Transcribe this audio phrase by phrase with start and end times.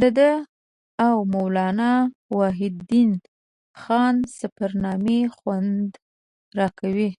[0.00, 0.32] د ده
[1.06, 1.92] او مولانا
[2.38, 3.10] وحیدالدین
[3.80, 5.88] خان سفرنامې خوند
[6.58, 7.10] راکوي.